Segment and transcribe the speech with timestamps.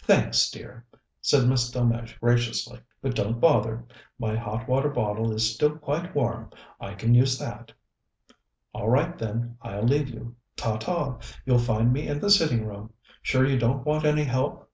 [0.00, 0.86] "Thanks, dear,"
[1.20, 3.84] said Miss Delmege graciously, "but don't bother.
[4.18, 6.50] My hot water bottle is still quite warm.
[6.80, 7.72] I can use that."
[8.72, 10.34] "All right, then, I'll leave you.
[10.56, 11.18] Ta ta!
[11.44, 12.94] You'll find me in the sitting room.
[13.20, 14.70] Sure you don't want any help?"